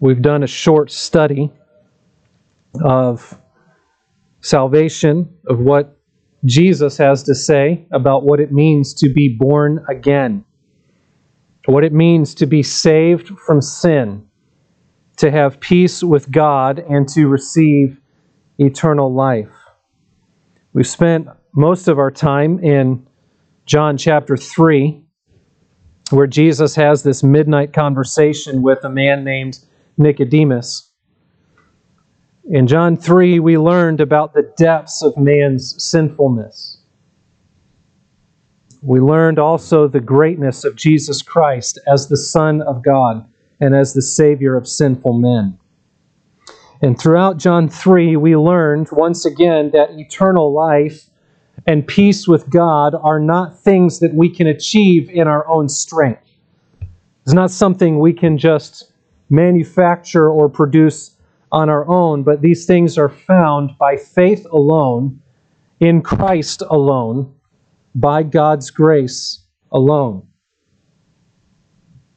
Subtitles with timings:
[0.00, 1.52] We've done a short study
[2.82, 3.38] of
[4.40, 5.98] salvation, of what
[6.44, 10.44] Jesus has to say about what it means to be born again,
[11.66, 14.26] what it means to be saved from sin,
[15.16, 17.98] to have peace with God, and to receive
[18.58, 19.48] eternal life.
[20.74, 23.06] We've spent most of our time in
[23.64, 25.00] John chapter 3,
[26.10, 29.60] where Jesus has this midnight conversation with a man named
[29.96, 30.90] Nicodemus.
[32.46, 36.78] In John 3, we learned about the depths of man's sinfulness.
[38.82, 43.26] We learned also the greatness of Jesus Christ as the Son of God
[43.60, 45.58] and as the Savior of sinful men.
[46.82, 51.08] And throughout John 3, we learned once again that eternal life
[51.66, 56.20] and peace with God are not things that we can achieve in our own strength.
[57.22, 58.92] It's not something we can just
[59.30, 61.16] manufacture or produce
[61.50, 65.20] on our own, but these things are found by faith alone,
[65.80, 67.32] in Christ alone,
[67.94, 70.26] by God's grace alone.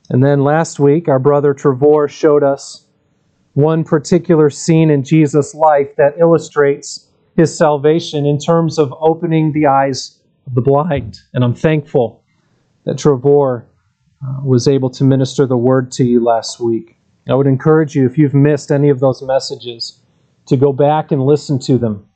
[0.09, 2.87] And then last week, our brother Trevor showed us
[3.53, 9.67] one particular scene in Jesus' life that illustrates his salvation in terms of opening the
[9.67, 11.19] eyes of the blind.
[11.33, 12.23] And I'm thankful
[12.85, 13.67] that Trevor
[14.25, 16.96] uh, was able to minister the word to you last week.
[17.29, 20.01] I would encourage you, if you've missed any of those messages,
[20.47, 22.07] to go back and listen to them.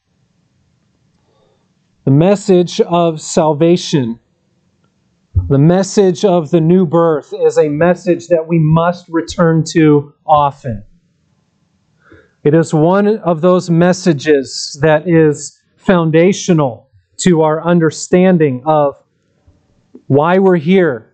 [2.06, 4.20] The message of salvation,
[5.50, 10.84] the message of the new birth, is a message that we must return to often.
[12.44, 18.96] It is one of those messages that is foundational to our understanding of
[20.08, 21.11] why we're here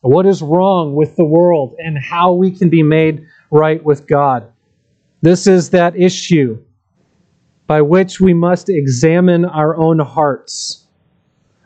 [0.00, 4.50] what is wrong with the world, and how we can be made right with God.
[5.22, 6.58] This is that issue
[7.66, 10.86] by which we must examine our own hearts.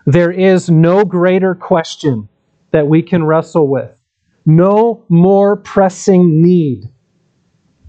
[0.07, 2.29] There is no greater question
[2.73, 3.99] that we can wrestle with,
[4.45, 6.85] no more pressing need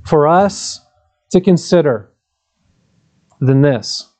[0.05, 0.79] for us
[1.31, 2.11] to consider
[3.41, 4.13] than this.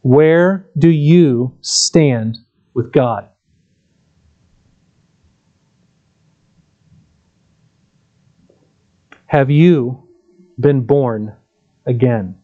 [0.00, 2.38] Where do you stand
[2.72, 3.28] with God?
[9.34, 10.06] Have you
[10.60, 11.34] been born
[11.86, 12.38] again?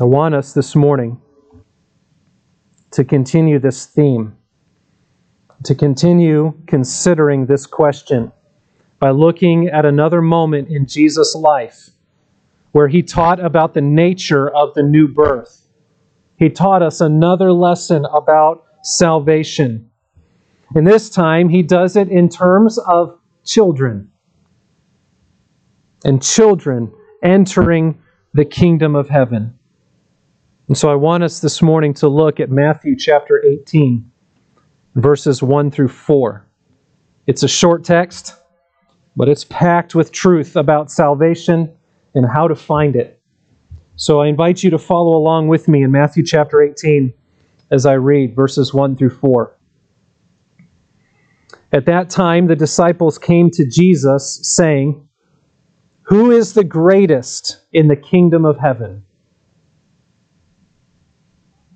[0.00, 1.20] I want us this morning
[2.92, 4.36] to continue this theme,
[5.64, 8.30] to continue considering this question
[9.00, 11.90] by looking at another moment in Jesus' life
[12.70, 15.66] where he taught about the nature of the new birth.
[16.38, 19.85] He taught us another lesson about salvation
[20.74, 24.10] and this time, he does it in terms of children.
[26.04, 27.98] And children entering
[28.34, 29.58] the kingdom of heaven.
[30.68, 34.10] And so I want us this morning to look at Matthew chapter 18,
[34.96, 36.44] verses 1 through 4.
[37.26, 38.34] It's a short text,
[39.16, 41.72] but it's packed with truth about salvation
[42.14, 43.20] and how to find it.
[43.96, 47.14] So I invite you to follow along with me in Matthew chapter 18
[47.70, 49.55] as I read verses 1 through 4.
[51.72, 55.08] At that time, the disciples came to Jesus, saying,
[56.02, 59.04] Who is the greatest in the kingdom of heaven?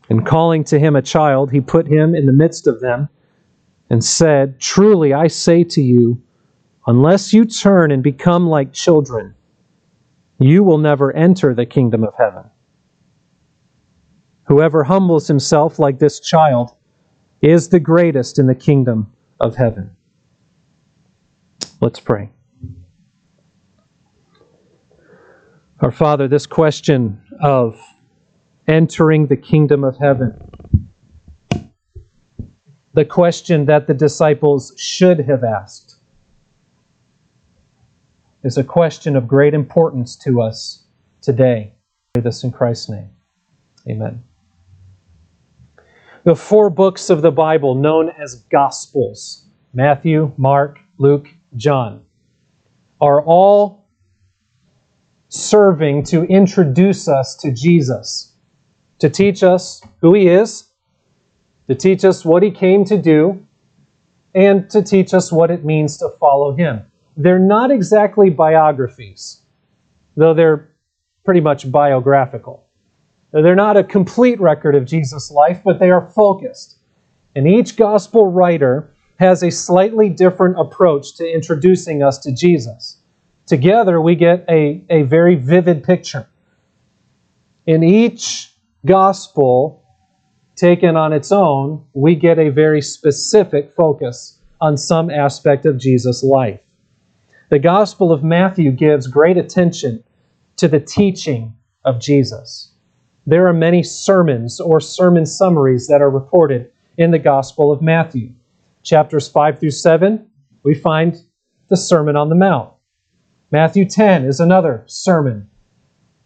[0.09, 3.09] And calling to him a child, he put him in the midst of them
[3.89, 6.23] and said, Truly I say to you,
[6.87, 9.35] unless you turn and become like children,
[10.39, 12.45] you will never enter the kingdom of heaven.
[14.47, 16.71] Whoever humbles himself like this child
[17.43, 19.97] is the greatest in the kingdom of heaven.
[21.81, 22.31] Let's pray.
[25.81, 27.81] Our Father, this question of
[28.69, 30.39] entering the kingdom of heaven,
[32.93, 35.97] the question that the disciples should have asked,
[38.43, 40.85] is a question of great importance to us
[41.23, 41.75] today.
[42.13, 43.11] Pray this in Christ's name.
[43.89, 44.23] Amen.
[46.31, 52.05] The four books of the Bible known as Gospels Matthew, Mark, Luke, John
[53.01, 53.89] are all
[55.29, 58.37] serving to introduce us to Jesus,
[59.01, 60.69] to teach us who he is,
[61.67, 63.45] to teach us what he came to do,
[64.33, 66.83] and to teach us what it means to follow him.
[67.17, 69.43] They're not exactly biographies,
[70.17, 70.71] though they're
[71.25, 72.70] pretty much biographical.
[73.33, 76.79] They're not a complete record of Jesus' life, but they are focused.
[77.37, 83.01] And each gospel writer has a slightly different approach to introducing us to Jesus.
[83.47, 86.29] Together, we get a, a very vivid picture.
[87.67, 88.53] In each
[88.85, 89.85] gospel,
[90.57, 96.23] taken on its own, we get a very specific focus on some aspect of Jesus'
[96.23, 96.61] life.
[97.49, 100.05] The Gospel of Matthew gives great attention
[100.57, 101.55] to the teaching
[101.85, 102.73] of Jesus.
[103.27, 108.33] There are many sermons or sermon summaries that are recorded in the Gospel of Matthew.
[108.83, 110.27] Chapters 5 through 7,
[110.63, 111.23] we find
[111.69, 112.73] the Sermon on the Mount.
[113.51, 115.49] Matthew 10 is another sermon.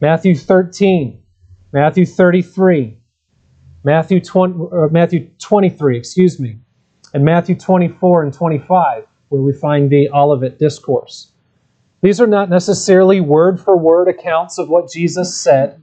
[0.01, 1.21] Matthew 13,
[1.73, 2.99] Matthew 33,
[3.83, 6.59] Matthew 20, uh, Matthew 23, excuse me,
[7.13, 11.33] and Matthew 24 and 25, where we find the Olivet Discourse.
[12.03, 15.81] These are not necessarily word for word accounts of what Jesus said,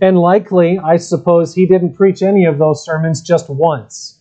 [0.00, 4.20] and likely, I suppose, he didn't preach any of those sermons just once.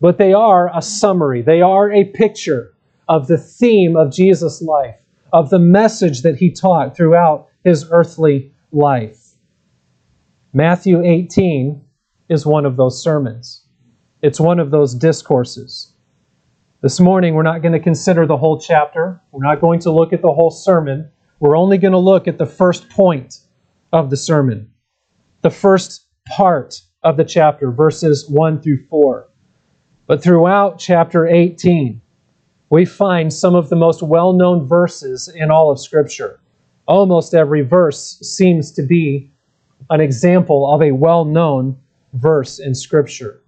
[0.00, 2.74] But they are a summary, they are a picture
[3.08, 5.00] of the theme of Jesus' life,
[5.32, 9.34] of the message that he taught throughout his earthly life.
[10.52, 11.82] Matthew 18
[12.28, 13.64] is one of those sermons,
[14.22, 15.92] it's one of those discourses.
[16.82, 19.20] This morning, we're not going to consider the whole chapter.
[19.32, 21.10] We're not going to look at the whole sermon.
[21.40, 23.40] We're only going to look at the first point
[23.92, 24.70] of the sermon,
[25.46, 29.28] the first part of the chapter, verses 1 through 4.
[30.08, 32.02] But throughout chapter 18,
[32.68, 36.40] we find some of the most well known verses in all of Scripture.
[36.88, 39.30] Almost every verse seems to be
[39.88, 41.78] an example of a well known
[42.14, 43.40] verse in Scripture.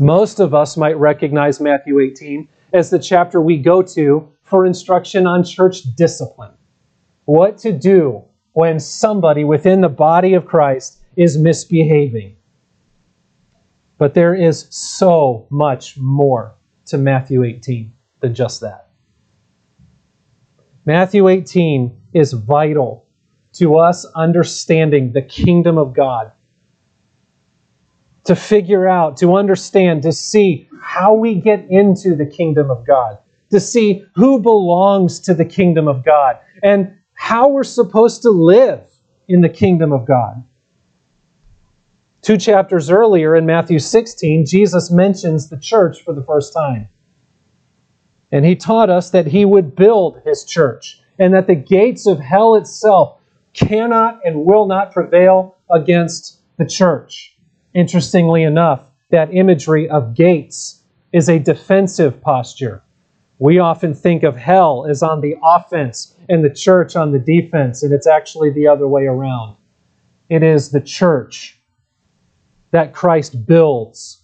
[0.00, 5.24] Most of us might recognize Matthew 18 as the chapter we go to for instruction
[5.24, 6.54] on church discipline.
[7.26, 8.24] What to do
[8.56, 12.34] when somebody within the body of Christ is misbehaving.
[13.98, 16.54] But there is so much more
[16.86, 18.88] to Matthew 18 than just that.
[20.86, 23.06] Matthew 18 is vital
[23.52, 26.32] to us understanding the kingdom of God
[28.24, 33.18] to figure out, to understand, to see how we get into the kingdom of God,
[33.50, 38.88] to see who belongs to the kingdom of God, and how we're supposed to live
[39.26, 40.44] in the kingdom of God.
[42.22, 46.88] Two chapters earlier in Matthew 16, Jesus mentions the church for the first time.
[48.32, 52.20] And he taught us that he would build his church and that the gates of
[52.20, 53.18] hell itself
[53.54, 57.36] cannot and will not prevail against the church.
[57.74, 60.82] Interestingly enough, that imagery of gates
[61.12, 62.82] is a defensive posture.
[63.38, 67.82] We often think of hell as on the offense and the church on the defense,
[67.82, 69.56] and it's actually the other way around.
[70.28, 71.60] It is the church
[72.70, 74.22] that Christ builds,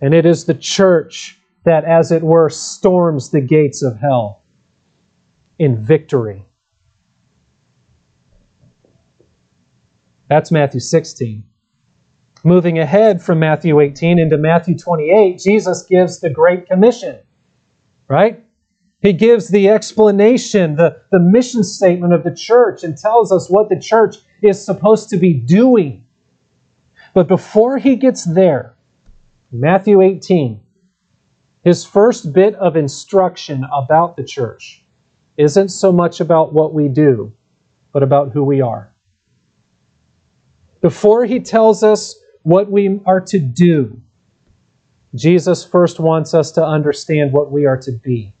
[0.00, 4.42] and it is the church that, as it were, storms the gates of hell
[5.58, 6.46] in victory.
[10.28, 11.44] That's Matthew 16.
[12.42, 17.20] Moving ahead from Matthew 18 into Matthew 28, Jesus gives the Great Commission,
[18.08, 18.44] right?
[19.00, 23.68] He gives the explanation, the, the mission statement of the church, and tells us what
[23.68, 26.06] the church is supposed to be doing.
[27.12, 28.74] But before he gets there,
[29.52, 30.60] Matthew 18,
[31.62, 34.84] his first bit of instruction about the church
[35.36, 37.32] isn't so much about what we do,
[37.92, 38.94] but about who we are.
[40.80, 44.00] Before he tells us what we are to do,
[45.14, 48.34] Jesus first wants us to understand what we are to be.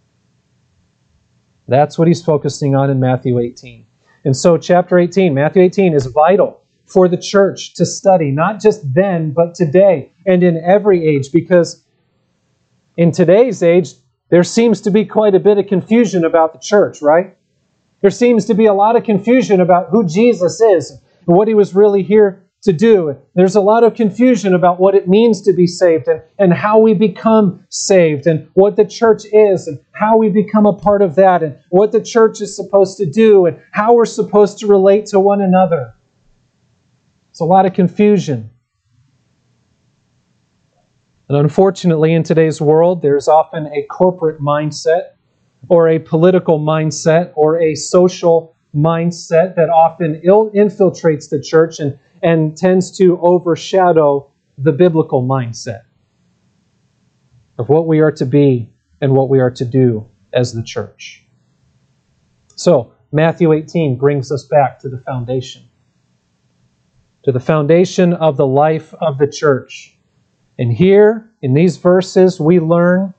[1.68, 3.86] That's what he's focusing on in Matthew 18.
[4.24, 8.94] And so, chapter 18, Matthew 18, is vital for the church to study, not just
[8.94, 11.82] then, but today and in every age, because
[12.96, 13.94] in today's age,
[14.30, 17.36] there seems to be quite a bit of confusion about the church, right?
[18.00, 21.54] There seems to be a lot of confusion about who Jesus is and what he
[21.54, 23.16] was really here to do.
[23.34, 26.78] There's a lot of confusion about what it means to be saved and, and how
[26.78, 31.14] we become saved and what the church is and how we become a part of
[31.16, 35.04] that and what the church is supposed to do and how we're supposed to relate
[35.06, 35.94] to one another.
[37.30, 38.50] It's a lot of confusion.
[41.28, 45.12] And unfortunately, in today's world, there's often a corporate mindset
[45.68, 52.56] or a political mindset or a social mindset that often infiltrates the church and and
[52.56, 55.82] tends to overshadow the biblical mindset
[57.58, 61.22] of what we are to be and what we are to do as the church.
[62.56, 65.68] So, Matthew 18 brings us back to the foundation,
[67.24, 69.96] to the foundation of the life of the church.
[70.58, 73.12] And here, in these verses, we learn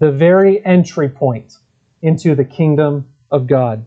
[0.00, 1.54] the very entry point
[2.02, 3.86] into the kingdom of God.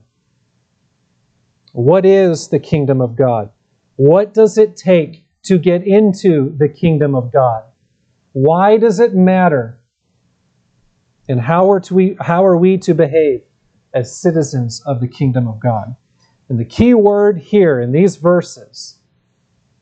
[1.73, 3.51] What is the kingdom of God?
[3.99, 7.65] What does it take to get into the kingdom of God?
[8.31, 9.83] Why does it matter?
[11.27, 13.43] And how are, we, how are we to behave
[13.93, 15.97] as citizens of the kingdom of God?
[16.47, 18.99] And the key word here in these verses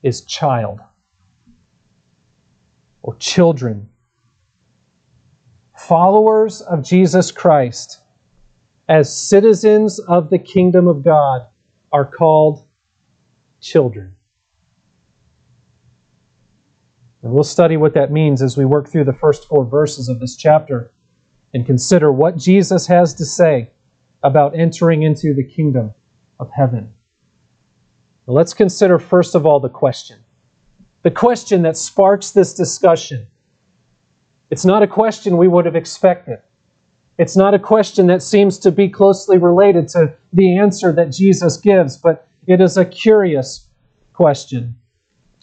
[0.01, 0.79] is child
[3.03, 3.87] or children.
[5.77, 8.01] Followers of Jesus Christ,
[8.89, 11.47] as citizens of the kingdom of God,
[11.91, 12.66] are called
[13.61, 14.15] children.
[17.23, 20.19] And we'll study what that means as we work through the first four verses of
[20.19, 20.93] this chapter
[21.53, 23.71] and consider what Jesus has to say
[24.23, 25.93] about entering into the kingdom
[26.39, 26.93] of heaven.
[28.27, 30.19] Let's consider, first of all, the question.
[31.03, 33.27] The question that sparks this discussion.
[34.49, 36.39] It's not a question we would have expected.
[37.17, 41.57] It's not a question that seems to be closely related to the answer that Jesus
[41.57, 43.67] gives, but it is a curious
[44.13, 44.75] question.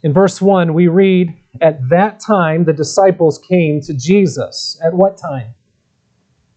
[0.02, 4.78] In verse 1, we read, At that time the disciples came to Jesus.
[4.82, 5.54] At what time?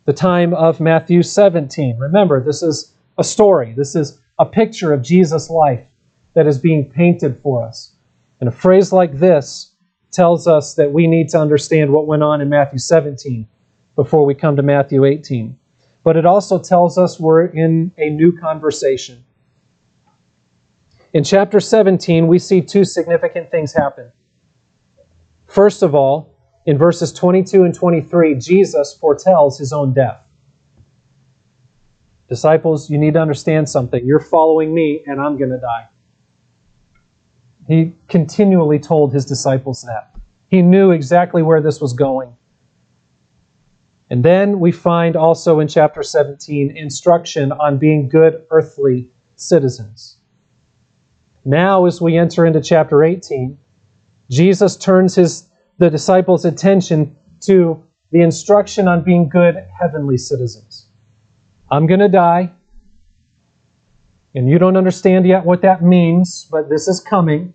[0.06, 1.98] The time of Matthew 17.
[1.98, 3.74] Remember, this is a story.
[3.76, 5.86] This is a picture of Jesus' life
[6.34, 7.94] that is being painted for us.
[8.40, 9.74] And a phrase like this
[10.12, 13.48] tells us that we need to understand what went on in Matthew 17
[13.96, 15.58] before we come to Matthew 18.
[16.04, 19.26] But it also tells us we're in a new conversation.
[21.18, 24.12] In chapter 17, we see two significant things happen.
[25.48, 30.24] First of all, in verses 22 and 23, Jesus foretells his own death.
[32.30, 34.06] Disciples, you need to understand something.
[34.06, 35.88] You're following me, and I'm going to die.
[37.68, 40.16] He continually told his disciples that.
[40.50, 42.38] He knew exactly where this was going.
[44.12, 50.17] And then we find also in chapter 17 instruction on being good earthly citizens.
[51.48, 53.58] Now, as we enter into chapter 18,
[54.30, 60.90] Jesus turns his, the disciples' attention to the instruction on being good heavenly citizens.
[61.72, 62.52] I'm going to die.
[64.36, 67.54] And you don't understand yet what that means, but this is coming.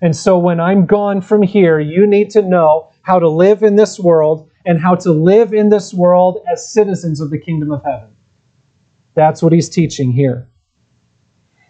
[0.00, 3.74] And so when I'm gone from here, you need to know how to live in
[3.74, 7.82] this world and how to live in this world as citizens of the kingdom of
[7.82, 8.14] heaven.
[9.16, 10.48] That's what he's teaching here.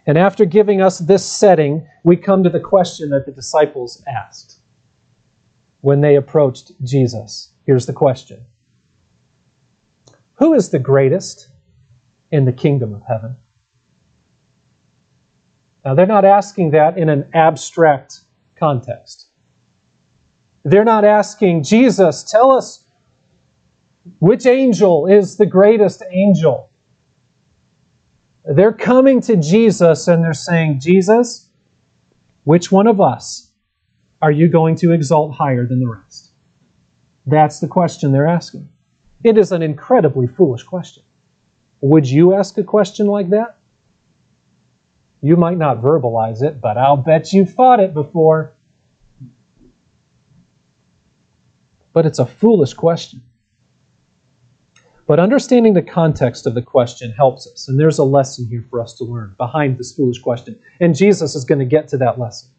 [0.05, 4.59] And after giving us this setting, we come to the question that the disciples asked
[5.81, 7.53] when they approached Jesus.
[7.65, 8.45] Here's the question
[10.35, 11.51] Who is the greatest
[12.31, 13.35] in the kingdom of heaven.
[15.83, 18.21] Now, they're not asking that in an abstract
[18.55, 19.27] context.
[20.63, 22.85] They're not asking, Jesus, tell us
[24.19, 26.70] which angel is the greatest angel.
[28.43, 31.49] They're coming to Jesus and they're saying, Jesus,
[32.43, 33.51] which one of us
[34.21, 36.31] are you going to exalt higher than the rest?
[37.25, 38.67] That's the question they're asking.
[39.23, 41.03] It is an incredibly foolish question.
[41.81, 43.59] Would you ask a question like that?
[45.21, 48.55] You might not verbalize it, but I'll bet you've thought it before.
[51.93, 53.21] But it's a foolish question.
[55.11, 58.79] But understanding the context of the question helps us, and there's a lesson here for
[58.79, 60.57] us to learn behind this foolish question.
[60.79, 62.49] And Jesus is going to get to that lesson.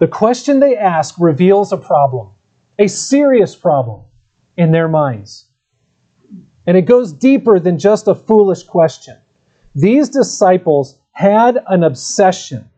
[0.00, 2.30] The question they ask reveals a problem,
[2.80, 4.06] a serious problem
[4.56, 5.52] in their minds.
[6.66, 9.22] And it goes deeper than just a foolish question.
[9.72, 12.68] These disciples had an obsession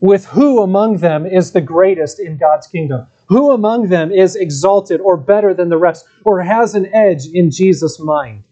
[0.00, 3.06] with who among them is the greatest in God's kingdom.
[3.30, 7.52] Who among them is exalted or better than the rest or has an edge in
[7.52, 8.42] Jesus' mind?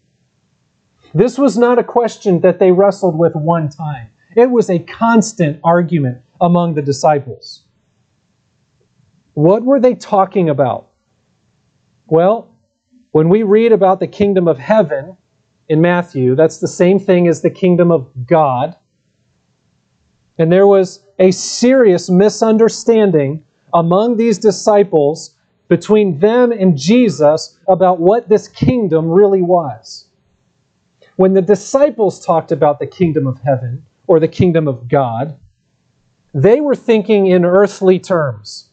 [1.13, 4.07] This was not a question that they wrestled with one time.
[4.37, 7.65] It was a constant argument among the disciples.
[9.33, 10.91] What were they talking about?
[12.07, 12.55] Well,
[13.11, 15.17] when we read about the kingdom of heaven
[15.67, 18.77] in Matthew, that's the same thing as the kingdom of God.
[20.37, 25.35] And there was a serious misunderstanding among these disciples
[25.67, 30.09] between them and Jesus about what this kingdom really was.
[31.15, 35.37] When the disciples talked about the kingdom of heaven or the kingdom of God,
[36.33, 38.69] they were thinking in earthly terms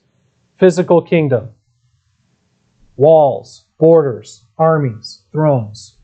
[0.59, 1.50] physical kingdom,
[2.97, 5.99] walls, borders, armies, thrones.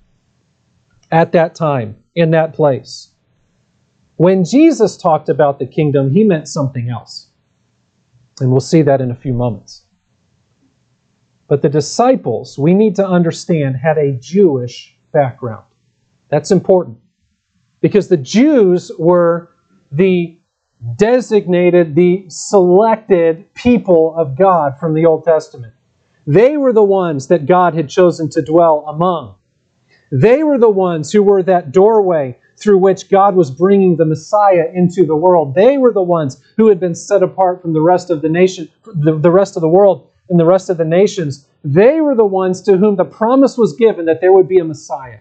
[1.11, 3.14] At that time, in that place.
[4.16, 7.31] When Jesus talked about the kingdom, he meant something else.
[8.42, 9.87] And we'll see that in a few moments.
[11.46, 15.64] But the disciples, we need to understand, had a Jewish background.
[16.28, 16.99] That's important.
[17.80, 19.50] Because the Jews were
[19.92, 20.40] the
[20.96, 25.75] designated, the selected people of God from the Old Testament.
[26.26, 29.37] They were the ones that God had chosen to dwell among.
[30.11, 34.66] They were the ones who were that doorway through which God was bringing the Messiah
[34.73, 35.54] into the world.
[35.54, 38.71] They were the ones who had been set apart from the rest of the nation,
[38.85, 41.47] the, the rest of the world and the rest of the nations.
[41.64, 44.64] They were the ones to whom the promise was given that there would be a
[44.64, 45.19] Messiah,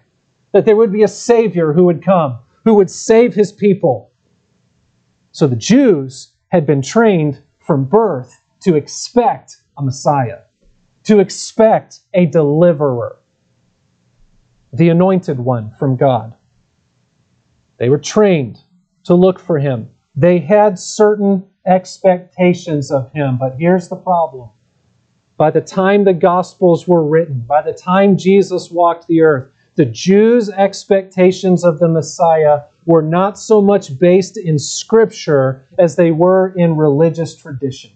[0.53, 4.11] that there would be a Savior who would come, who would save his people.
[5.31, 10.41] So the Jews had been trained from birth to expect a Messiah,
[11.03, 13.17] to expect a deliverer,
[14.73, 16.35] the anointed one from God.
[17.81, 18.59] They were trained
[19.05, 19.89] to look for him.
[20.15, 24.51] They had certain expectations of him, but here's the problem.
[25.35, 29.85] By the time the Gospels were written, by the time Jesus walked the earth, the
[29.85, 36.53] Jews' expectations of the Messiah were not so much based in Scripture as they were
[36.55, 37.93] in religious tradition.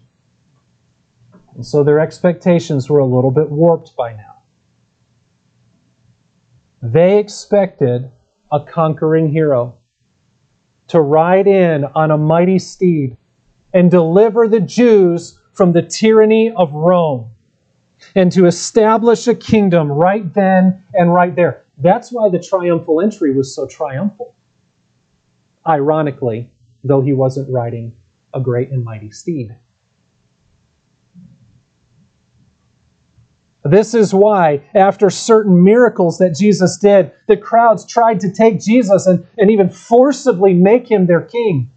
[1.54, 4.38] And so their expectations were a little bit warped by now.
[6.82, 8.10] They expected
[8.52, 9.78] a conquering hero
[10.88, 13.16] to ride in on a mighty steed
[13.74, 17.30] and deliver the Jews from the tyranny of Rome
[18.14, 21.64] and to establish a kingdom right then and right there.
[21.78, 24.36] That's why the triumphal entry was so triumphal.
[25.66, 26.52] Ironically,
[26.84, 27.96] though he wasn't riding
[28.32, 29.56] a great and mighty steed.
[33.68, 39.06] This is why, after certain miracles that Jesus did, the crowds tried to take Jesus
[39.06, 41.70] and, and even forcibly make him their king.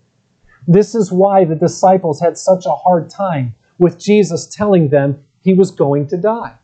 [0.68, 5.54] This is why the disciples had such a hard time with Jesus telling them he
[5.54, 6.58] was going to die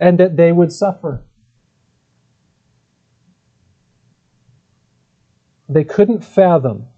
[0.00, 1.24] and that they would suffer.
[5.68, 6.88] They couldn't fathom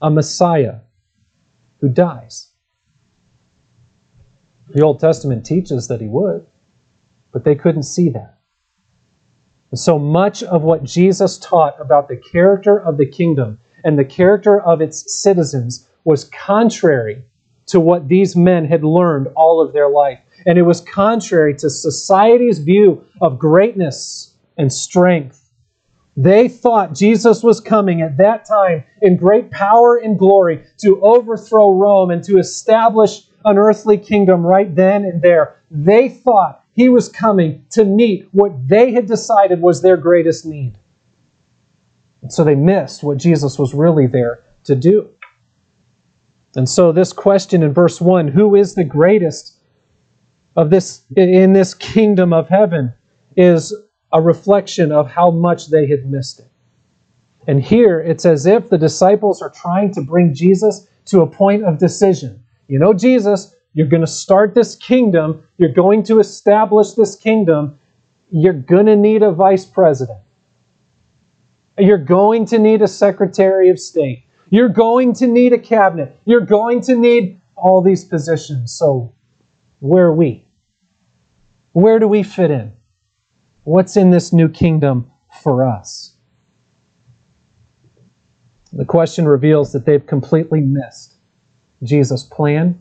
[0.00, 0.78] a Messiah
[1.80, 2.52] who dies.
[4.68, 6.46] The Old Testament teaches that he would,
[7.32, 8.38] but they couldn't see that.
[9.70, 14.04] And so much of what Jesus taught about the character of the kingdom and the
[14.04, 17.24] character of its citizens was contrary
[17.66, 20.20] to what these men had learned all of their life.
[20.46, 25.50] And it was contrary to society's view of greatness and strength.
[26.16, 31.72] They thought Jesus was coming at that time in great power and glory to overthrow
[31.72, 35.56] Rome and to establish an earthly kingdom right then and there.
[35.70, 40.78] They thought he was coming to meet what they had decided was their greatest need.
[42.22, 45.08] And so they missed what Jesus was really there to do.
[46.56, 49.60] And so this question in verse 1, who is the greatest
[50.56, 52.92] of this in this kingdom of heaven
[53.36, 53.74] is
[54.12, 56.50] a reflection of how much they had missed it.
[57.46, 61.64] And here it's as if the disciples are trying to bring Jesus to a point
[61.64, 62.42] of decision.
[62.68, 67.78] You know, Jesus, you're going to start this kingdom, you're going to establish this kingdom,
[68.30, 70.18] you're going to need a vice president.
[71.78, 74.24] You're going to need a secretary of state.
[74.48, 76.18] You're going to need a cabinet.
[76.24, 78.72] You're going to need all these positions.
[78.72, 79.14] So,
[79.80, 80.46] where are we?
[81.72, 82.72] Where do we fit in?
[83.64, 85.10] What's in this new kingdom
[85.42, 86.16] for us?
[88.72, 91.15] The question reveals that they've completely missed
[91.82, 92.80] Jesus' plan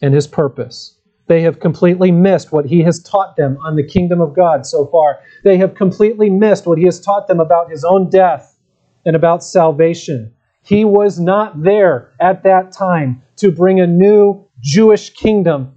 [0.00, 0.96] and his purpose.
[1.26, 4.86] They have completely missed what he has taught them on the kingdom of God so
[4.86, 5.20] far.
[5.44, 8.58] They have completely missed what he has taught them about his own death
[9.06, 10.34] and about salvation.
[10.62, 15.74] He was not there at that time to bring a new Jewish kingdom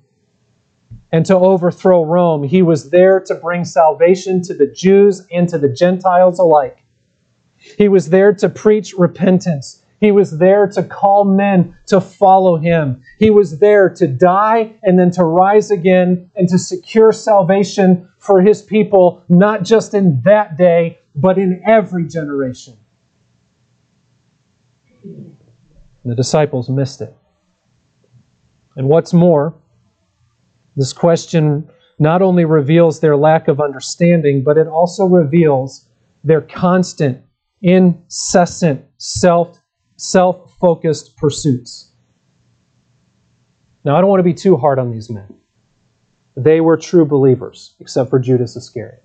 [1.11, 2.43] and to overthrow Rome.
[2.43, 6.83] He was there to bring salvation to the Jews and to the Gentiles alike.
[7.57, 13.01] He was there to preach repentance he was there to call men to follow him.
[13.17, 18.41] He was there to die and then to rise again and to secure salvation for
[18.41, 22.77] his people, not just in that day, but in every generation.
[26.03, 27.15] The disciples missed it.
[28.75, 29.55] And what's more,
[30.75, 35.87] this question not only reveals their lack of understanding, but it also reveals
[36.23, 37.23] their constant,
[37.61, 39.57] incessant self
[39.97, 41.91] self focused pursuits.
[43.83, 45.33] Now, I don't want to be too hard on these men.
[46.35, 49.03] They were true believers, except for Judas Iscariot.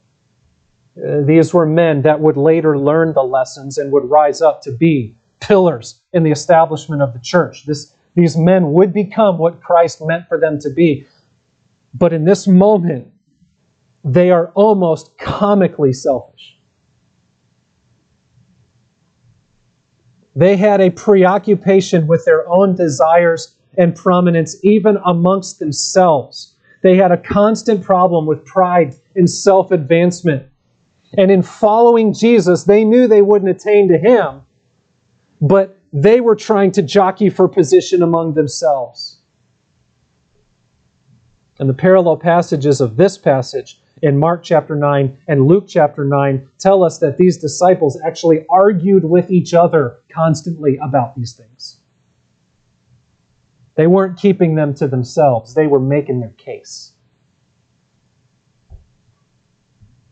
[0.97, 4.73] Uh, these were men that would later learn the lessons and would rise up to
[4.73, 7.67] be pillars in the establishment of the church.
[7.67, 11.07] This, these men would become what Christ meant for them to be.
[11.95, 13.13] But in this moment,
[14.05, 16.59] they are almost comically selfish.
[20.37, 26.57] They had a preoccupation with their own desires and prominence, even amongst themselves.
[26.83, 30.47] They had a constant problem with pride and self advancement.
[31.17, 34.43] And in following Jesus, they knew they wouldn't attain to Him,
[35.41, 39.21] but they were trying to jockey for position among themselves.
[41.59, 46.49] And the parallel passages of this passage in Mark chapter 9 and Luke chapter 9
[46.59, 51.81] tell us that these disciples actually argued with each other constantly about these things.
[53.75, 56.95] They weren't keeping them to themselves, they were making their case.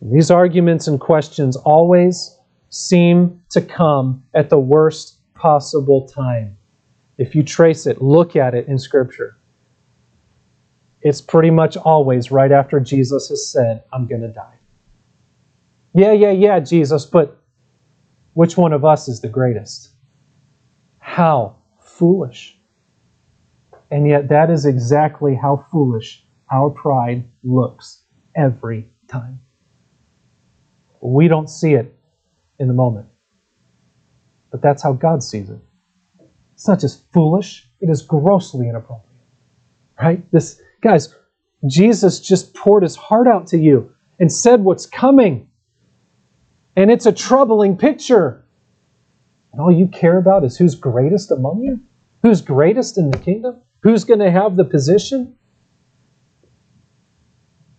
[0.00, 2.36] And these arguments and questions always
[2.70, 6.56] seem to come at the worst possible time.
[7.16, 9.37] If you trace it, look at it in Scripture
[11.02, 14.54] it's pretty much always right after Jesus has said, I'm going to die.
[15.94, 17.40] Yeah, yeah, yeah, Jesus, but
[18.34, 19.90] which one of us is the greatest?
[20.98, 22.58] How foolish.
[23.90, 28.02] And yet, that is exactly how foolish our pride looks
[28.36, 29.40] every time.
[31.00, 31.94] We don't see it
[32.58, 33.06] in the moment,
[34.50, 35.58] but that's how God sees it.
[36.54, 39.04] It's not just foolish, it is grossly inappropriate.
[40.00, 40.30] Right?
[40.32, 41.14] This Guys,
[41.66, 45.48] Jesus just poured his heart out to you and said what's coming.
[46.76, 48.44] And it's a troubling picture.
[49.52, 51.80] And all you care about is who's greatest among you?
[52.22, 53.60] Who's greatest in the kingdom?
[53.82, 55.36] Who's going to have the position?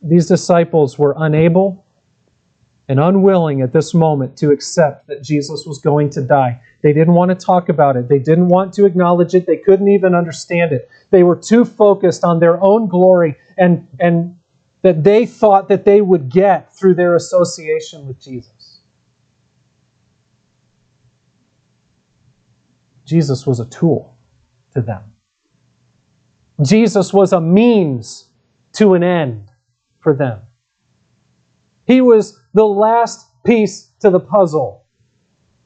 [0.01, 1.85] These disciples were unable
[2.89, 6.59] and unwilling at this moment to accept that Jesus was going to die.
[6.81, 8.09] They didn't want to talk about it.
[8.09, 9.45] They didn't want to acknowledge it.
[9.45, 10.89] They couldn't even understand it.
[11.11, 14.37] They were too focused on their own glory and, and
[14.81, 18.81] that they thought that they would get through their association with Jesus.
[23.05, 24.17] Jesus was a tool
[24.73, 25.13] to them.
[26.65, 28.29] Jesus was a means
[28.73, 29.51] to an end
[29.99, 30.41] for them.
[31.85, 34.85] He was the last piece to the puzzle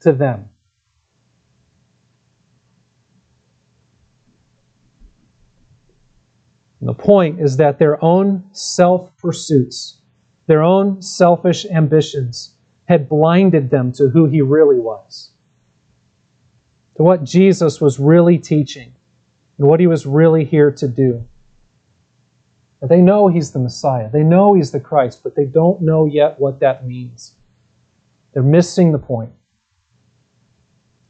[0.00, 0.50] to them.
[6.80, 10.02] And the point is that their own self pursuits,
[10.46, 15.32] their own selfish ambitions, had blinded them to who he really was,
[16.96, 18.92] to what Jesus was really teaching,
[19.56, 21.26] and what he was really here to do.
[22.88, 24.10] They know he's the Messiah.
[24.10, 27.36] They know he's the Christ, but they don't know yet what that means.
[28.32, 29.32] They're missing the point.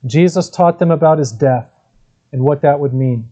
[0.07, 1.71] Jesus taught them about his death
[2.33, 3.31] and what that would mean.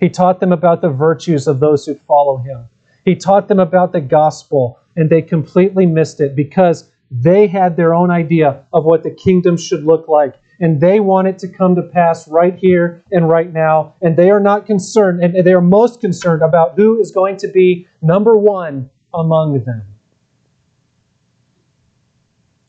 [0.00, 2.68] He taught them about the virtues of those who follow him.
[3.04, 7.94] He taught them about the gospel, and they completely missed it because they had their
[7.94, 11.74] own idea of what the kingdom should look like and they want it to come
[11.76, 13.94] to pass right here and right now.
[14.00, 17.48] And they are not concerned, and they are most concerned about who is going to
[17.48, 19.94] be number one among them.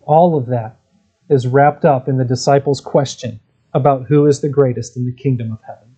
[0.02, 0.80] All of that
[1.30, 3.39] is wrapped up in the disciples' question
[3.73, 5.95] about who is the greatest in the kingdom of heaven.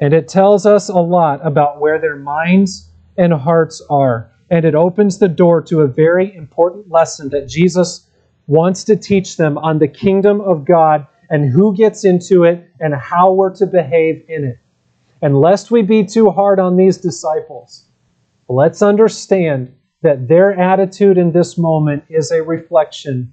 [0.00, 4.30] And it tells us a lot about where their minds and hearts are.
[4.50, 8.06] And it opens the door to a very important lesson that Jesus
[8.46, 12.94] wants to teach them on the kingdom of God and who gets into it and
[12.94, 14.58] how we're to behave in it.
[15.22, 17.86] And lest we be too hard on these disciples,
[18.48, 23.32] let's understand that their attitude in this moment is a reflection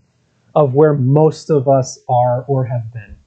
[0.56, 3.18] of where most of us are or have been.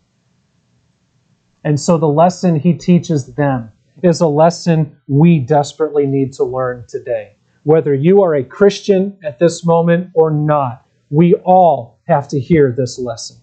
[1.63, 3.71] And so the lesson he teaches them
[4.03, 7.37] is a lesson we desperately need to learn today.
[7.63, 12.73] Whether you are a Christian at this moment or not, we all have to hear
[12.73, 13.37] this lesson.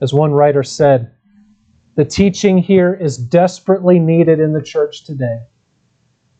[0.00, 1.12] As one writer said,
[1.94, 5.42] the teaching here is desperately needed in the church today,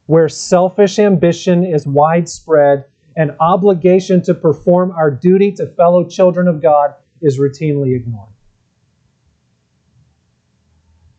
[0.06, 6.62] where selfish ambition is widespread and obligation to perform our duty to fellow children of
[6.62, 8.32] God is routinely ignored.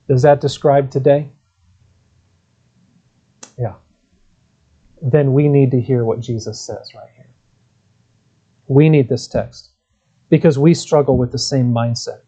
[0.07, 1.31] Does that describe today?
[3.57, 3.75] Yeah.
[5.01, 7.12] Then we need to hear what Jesus says right.
[8.73, 9.69] We need this text
[10.29, 12.21] because we struggle with the same mindset.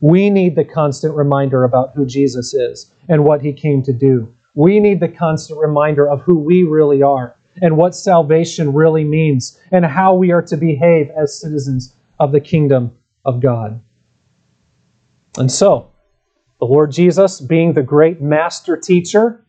[0.00, 4.34] We need the constant reminder about who Jesus is and what he came to do.
[4.56, 9.56] We need the constant reminder of who we really are and what salvation really means
[9.70, 13.80] and how we are to behave as citizens of the kingdom of God.
[15.38, 15.92] And so,
[16.58, 19.46] the Lord Jesus, being the great master teacher,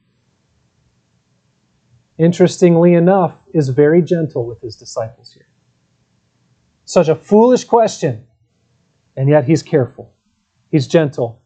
[2.20, 5.48] interestingly enough, is very gentle with his disciples here.
[6.86, 8.28] Such a foolish question,
[9.18, 10.14] and yet he's careful.
[10.70, 11.44] He's gentle.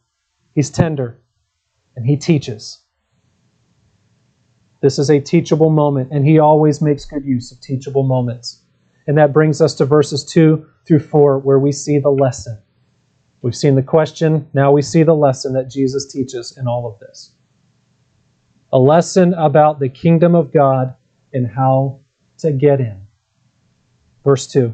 [0.53, 1.21] He's tender.
[1.95, 2.83] And he teaches.
[4.81, 8.63] This is a teachable moment, and he always makes good use of teachable moments.
[9.07, 12.61] And that brings us to verses 2 through 4, where we see the lesson.
[13.41, 16.99] We've seen the question, now we see the lesson that Jesus teaches in all of
[16.99, 17.33] this.
[18.73, 20.95] A lesson about the kingdom of God
[21.33, 22.01] and how
[22.39, 23.07] to get in.
[24.23, 24.73] Verse 2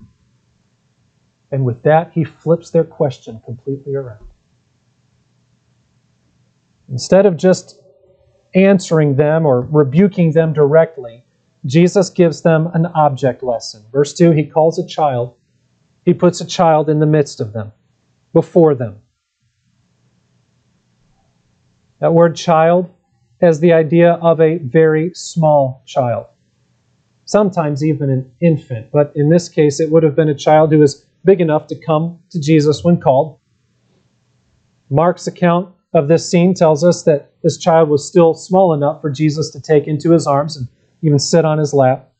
[1.51, 4.27] And with that, he flips their question completely around.
[6.89, 7.81] Instead of just
[8.53, 11.25] answering them or rebuking them directly,
[11.65, 13.83] Jesus gives them an object lesson.
[13.91, 15.35] Verse 2 He calls a child,
[16.05, 17.71] He puts a child in the midst of them,
[18.33, 19.01] before them.
[21.99, 22.89] That word child
[23.41, 26.27] has the idea of a very small child,
[27.25, 30.79] sometimes even an infant, but in this case it would have been a child who
[30.79, 33.39] was big enough to come to Jesus when called.
[34.89, 39.09] Mark's account of this scene tells us that this child was still small enough for
[39.09, 40.67] Jesus to take into his arms and
[41.01, 42.11] even sit on his lap.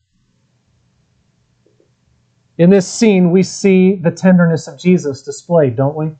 [2.57, 6.11] In this scene, we see the tenderness of Jesus displayed, don't we?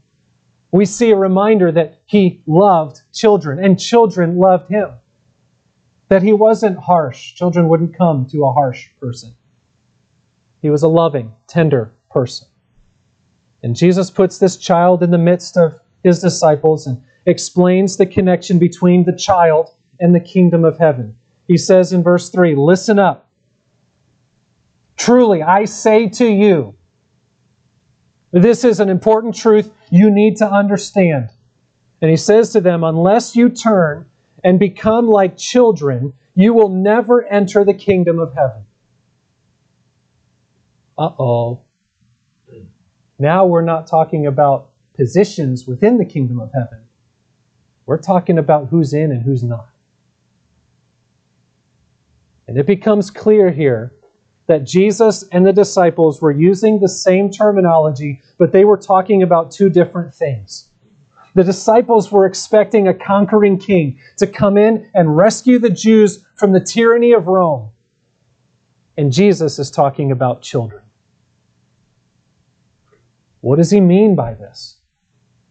[0.72, 4.92] We see a reminder that he loved children and children loved him.
[6.08, 7.36] That he wasn't harsh.
[7.36, 9.36] Children wouldn't come to a harsh person.
[10.62, 12.48] He was a loving, tender person.
[13.64, 18.60] And Jesus puts this child in the midst of his disciples and explains the connection
[18.60, 19.70] between the child
[20.00, 21.18] and the kingdom of heaven.
[21.48, 23.30] He says in verse 3 Listen up.
[24.96, 26.76] Truly, I say to you,
[28.32, 31.30] this is an important truth you need to understand.
[32.02, 34.10] And he says to them, Unless you turn
[34.44, 38.66] and become like children, you will never enter the kingdom of heaven.
[40.98, 41.66] Uh oh.
[43.22, 46.90] Now we're not talking about positions within the kingdom of heaven.
[47.86, 49.70] We're talking about who's in and who's not.
[52.48, 53.94] And it becomes clear here
[54.48, 59.52] that Jesus and the disciples were using the same terminology, but they were talking about
[59.52, 60.72] two different things.
[61.36, 66.54] The disciples were expecting a conquering king to come in and rescue the Jews from
[66.54, 67.70] the tyranny of Rome.
[68.98, 70.82] And Jesus is talking about children.
[73.42, 74.80] What does he mean by this?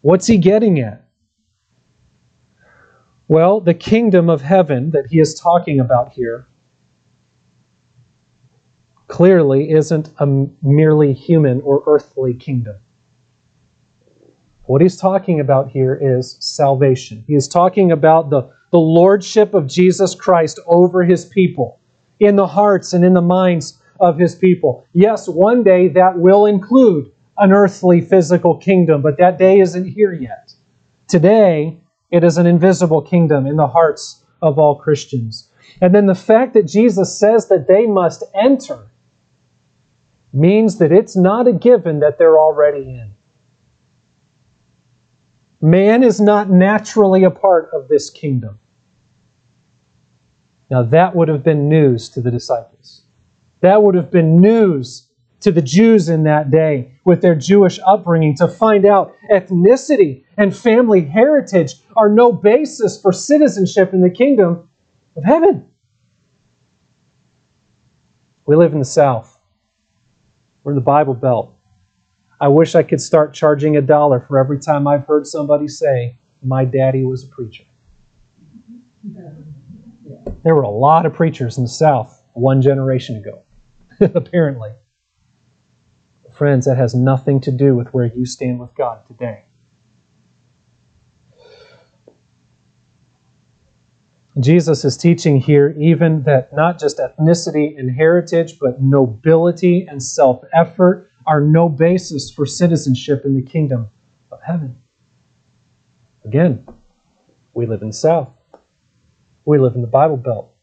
[0.01, 1.05] What's he getting at?
[3.29, 6.49] Well, the kingdom of heaven that he is talking about here
[9.07, 10.27] clearly isn't a
[10.63, 12.77] merely human or earthly kingdom.
[14.65, 17.25] What he's talking about here is salvation.
[17.27, 21.81] He is talking about the, the lordship of Jesus Christ over his people,
[22.21, 24.85] in the hearts and in the minds of his people.
[24.93, 30.13] Yes, one day that will include an earthly physical kingdom, but that day isn't here
[30.13, 30.53] yet.
[31.09, 35.51] Today, it is an invisible kingdom in the hearts of all Christians.
[35.81, 38.91] And then the fact that Jesus says that they must enter
[40.33, 43.13] means that it's not a given that they're already in.
[45.63, 48.59] Man is not naturally a part of this kingdom.
[50.71, 53.03] Now, that would have been news to the disciples.
[53.61, 55.10] That would have been news
[55.41, 60.57] to the Jews in that day with their Jewish upbringing to find out ethnicity and
[60.57, 64.69] family heritage are no basis for citizenship in the kingdom
[65.17, 65.67] of heaven.
[68.47, 69.39] We live in the South.
[70.63, 71.57] We're in the Bible Belt.
[72.41, 76.19] I wish I could start charging a dollar for every time I've heard somebody say,
[76.43, 77.65] My daddy was a preacher.
[80.43, 83.43] There were a lot of preachers in the South one generation ago,
[84.01, 84.71] apparently.
[86.41, 89.45] Friends, that has nothing to do with where you stand with God today.
[94.41, 100.43] Jesus is teaching here even that not just ethnicity and heritage, but nobility and self
[100.55, 103.91] effort are no basis for citizenship in the kingdom
[104.33, 104.81] of heaven.
[106.25, 106.67] Again,
[107.53, 108.31] we live in the South.
[109.45, 110.55] We live in the Bible Belt.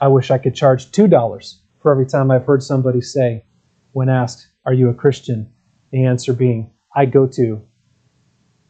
[0.00, 3.46] I wish I could charge $2 for every time I've heard somebody say,
[3.90, 5.52] when asked, Are you a Christian?
[5.92, 7.62] the answer being, I go to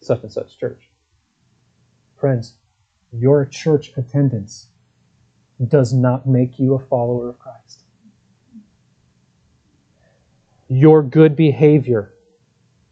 [0.01, 0.91] such and such church.
[2.21, 2.59] Friends,
[3.13, 4.71] your church attendance
[5.69, 7.85] does not make you a follower of Christ.
[10.69, 12.15] Your good behavior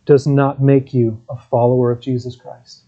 [0.06, 2.84] does not make you a follower of Jesus Christ.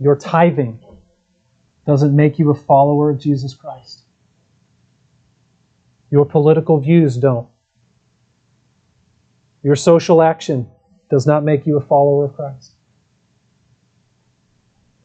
[0.00, 0.82] Your tithing
[1.86, 4.02] doesn't make you a follower of Jesus Christ.
[6.12, 7.48] Your political views don't.
[9.62, 10.70] Your social action
[11.10, 12.74] does not make you a follower of Christ.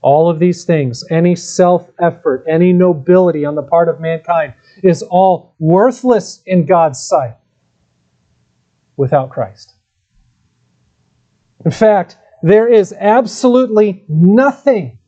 [0.02, 5.02] All of these things, any self effort, any nobility on the part of mankind, is
[5.02, 7.38] all worthless in God's sight
[8.98, 9.76] without Christ.
[11.63, 15.00] In fact, there is absolutely nothing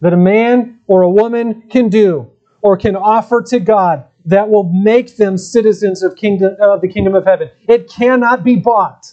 [0.00, 4.64] that a man or a woman can do or can offer to God that will
[4.72, 7.50] make them citizens of, kingdom, of the kingdom of heaven.
[7.68, 9.12] It cannot be bought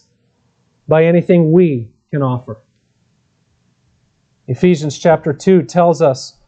[0.88, 2.64] by anything we can offer.
[4.48, 6.38] Ephesians chapter 2 tells us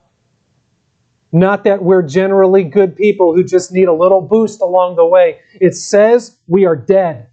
[1.30, 5.40] not that we're generally good people who just need a little boost along the way.
[5.60, 7.28] It says we are dead,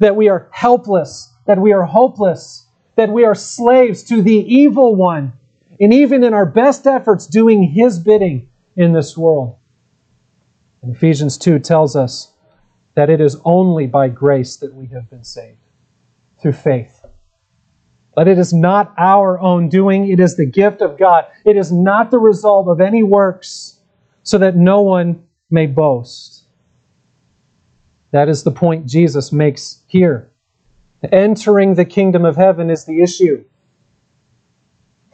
[0.00, 4.96] that we are helpless, that we are hopeless, that we are slaves to the evil
[4.96, 5.32] one,
[5.80, 9.58] and even in our best efforts, doing his bidding in this world.
[10.82, 12.32] And Ephesians 2 tells us
[12.94, 15.60] that it is only by grace that we have been saved,
[16.40, 17.04] through faith.
[18.14, 21.24] But it is not our own doing, it is the gift of God.
[21.46, 23.80] It is not the result of any works,
[24.22, 26.44] so that no one may boast.
[28.10, 30.30] That is the point Jesus makes here.
[31.10, 33.44] Entering the kingdom of heaven is the issue.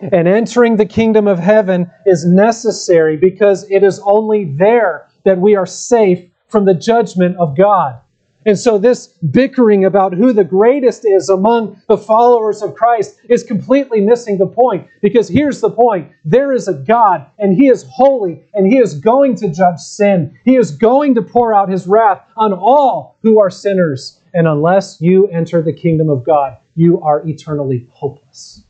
[0.00, 5.56] And entering the kingdom of heaven is necessary because it is only there that we
[5.56, 8.00] are safe from the judgment of God.
[8.46, 13.42] And so, this bickering about who the greatest is among the followers of Christ is
[13.42, 14.86] completely missing the point.
[15.02, 18.94] Because here's the point there is a God, and He is holy, and He is
[18.94, 20.38] going to judge sin.
[20.44, 24.22] He is going to pour out His wrath on all who are sinners.
[24.32, 28.64] And unless you enter the kingdom of God, you are eternally hopeless.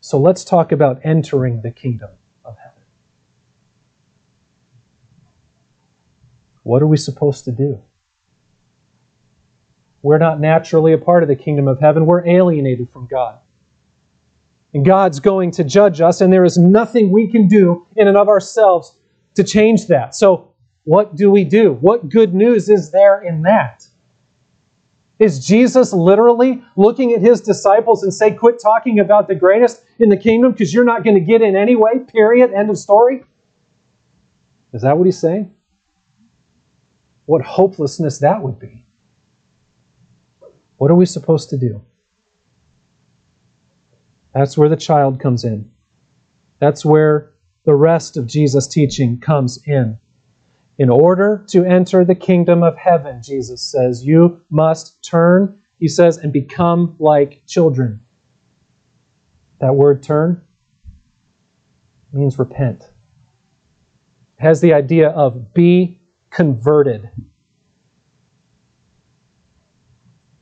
[0.00, 2.10] So, let's talk about entering the kingdom.
[6.68, 7.80] What are we supposed to do?
[10.02, 12.04] We're not naturally a part of the kingdom of heaven.
[12.04, 13.38] We're alienated from God.
[14.74, 18.18] And God's going to judge us, and there is nothing we can do in and
[18.18, 18.98] of ourselves
[19.36, 20.14] to change that.
[20.14, 20.52] So,
[20.84, 21.72] what do we do?
[21.72, 23.88] What good news is there in that?
[25.18, 30.10] Is Jesus literally looking at his disciples and say, quit talking about the greatest in
[30.10, 33.24] the kingdom because you're not going to get in anyway, period, end of story?
[34.74, 35.54] Is that what he's saying?
[37.28, 38.86] What hopelessness that would be.
[40.78, 41.84] What are we supposed to do?
[44.32, 45.70] That's where the child comes in.
[46.58, 47.34] That's where
[47.66, 49.98] the rest of Jesus' teaching comes in.
[50.78, 56.16] In order to enter the kingdom of heaven, Jesus says, you must turn, he says,
[56.16, 58.00] and become like children.
[59.60, 60.46] That word turn
[62.10, 62.84] means repent.
[64.38, 65.97] It has the idea of be
[66.30, 67.10] converted.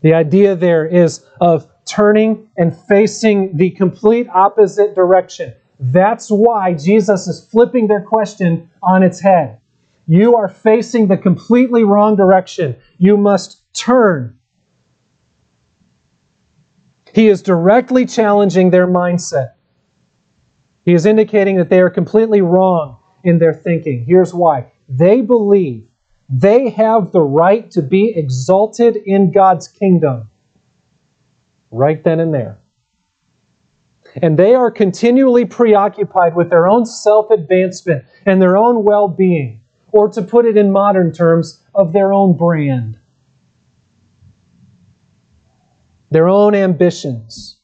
[0.03, 5.55] The idea there is of turning and facing the complete opposite direction.
[5.79, 9.61] That's why Jesus is flipping their question on its head.
[10.07, 12.77] You are facing the completely wrong direction.
[12.99, 14.39] You must turn.
[17.13, 19.55] He is directly challenging their mindset.
[20.85, 24.05] He is indicating that they are completely wrong in their thinking.
[24.05, 25.87] Here's why they believe
[26.29, 30.31] they have the right to be exalted in God's kingdom
[31.71, 32.61] right then and there.
[34.23, 39.63] And they are continually preoccupied with their own self advancement and their own well being,
[39.93, 42.99] or to put it in modern terms, of their own brand,
[46.11, 47.59] their own ambitions.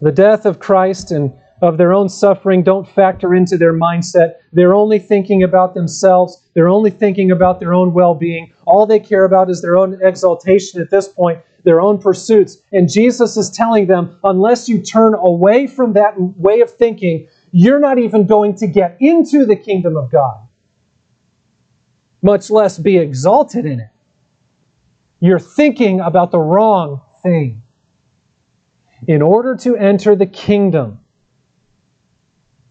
[0.00, 4.34] The death of Christ and of their own suffering don't factor into their mindset.
[4.52, 6.42] They're only thinking about themselves.
[6.54, 8.52] They're only thinking about their own well being.
[8.66, 12.58] All they care about is their own exaltation at this point, their own pursuits.
[12.72, 17.80] And Jesus is telling them unless you turn away from that way of thinking, you're
[17.80, 20.46] not even going to get into the kingdom of God,
[22.22, 23.90] much less be exalted in it.
[25.20, 27.62] You're thinking about the wrong thing.
[29.06, 31.00] In order to enter the kingdom,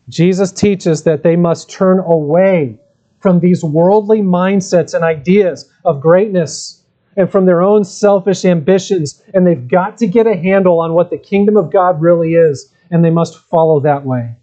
[0.10, 2.80] Jesus teaches that they must turn away
[3.20, 6.84] from these worldly mindsets and ideas of greatness
[7.18, 9.22] and from their own selfish ambitions.
[9.34, 12.72] And they've got to get a handle on what the kingdom of God really is,
[12.91, 14.36] and they must follow that way.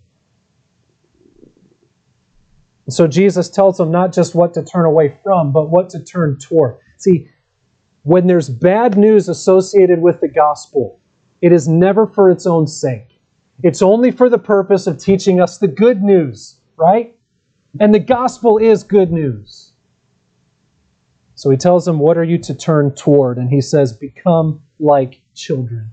[2.90, 6.38] So Jesus tells them not just what to turn away from, but what to turn
[6.38, 6.78] toward.
[6.98, 7.28] See,
[8.02, 11.00] when there's bad news associated with the gospel,
[11.40, 13.13] it is never for its own sake.
[13.62, 17.16] It's only for the purpose of teaching us the good news, right?
[17.80, 19.72] And the gospel is good news.
[21.36, 23.38] So he tells them, What are you to turn toward?
[23.38, 25.92] And he says, Become like children.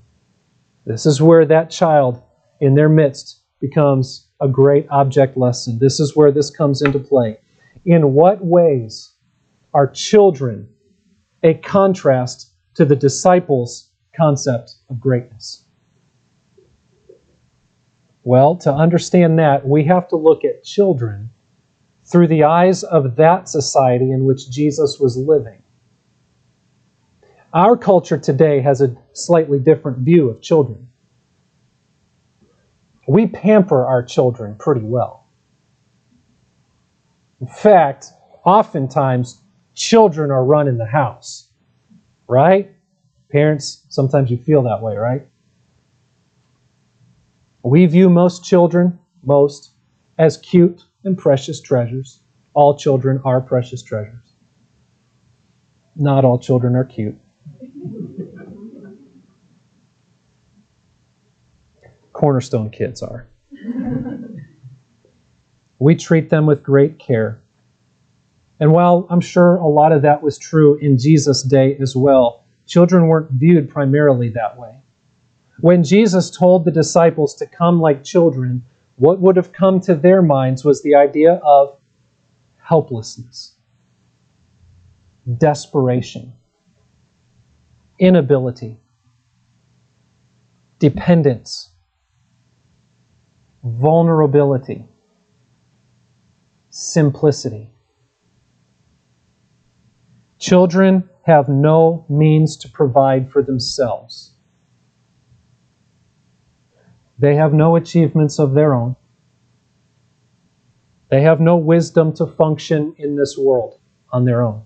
[0.86, 2.22] This is where that child
[2.59, 5.80] in their midst becomes a great object lesson.
[5.80, 7.38] This is where this comes into play.
[7.86, 9.14] In what ways
[9.74, 10.68] are children
[11.43, 15.66] a contrast to the disciples' concept of greatness?
[18.24, 21.32] Well, to understand that, we have to look at children
[22.05, 25.63] through the eyes of that society in which Jesus was living.
[27.53, 30.89] Our culture today has a slightly different view of children.
[33.07, 35.26] We pamper our children pretty well.
[37.41, 38.07] In fact,
[38.45, 39.41] oftentimes
[39.74, 41.49] children are running the house,
[42.28, 42.72] right?
[43.32, 45.28] Parents, sometimes you feel that way, right?
[47.64, 49.72] We view most children, most,
[50.18, 52.22] as cute and precious treasures.
[52.53, 54.34] All children are precious treasures.
[55.95, 57.18] Not all children are cute.
[62.14, 63.28] Cornerstone kids are.
[65.80, 67.41] we treat them with great care.
[68.59, 72.43] And while I'm sure a lot of that was true in Jesus' day as well,
[72.66, 74.80] children weren't viewed primarily that way.
[75.62, 80.24] When Jesus told the disciples to come like children, what would have come to their
[80.24, 81.78] minds was the idea of
[82.57, 83.55] helplessness,
[85.38, 86.34] desperation,
[87.99, 88.80] inability,
[90.80, 91.70] dependence,
[93.64, 94.88] vulnerability,
[96.72, 97.72] simplicity.
[100.39, 104.30] Children have no means to provide for themselves.
[107.22, 108.95] They have no achievements of their own.
[111.11, 113.80] They have no wisdom to function in this world
[114.11, 114.63] on their own.